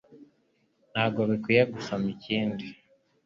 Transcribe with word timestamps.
Ntabwo 0.91 1.21
bikwiye 1.29 1.63
gusoma 1.73 2.07
ikindi 2.15 2.65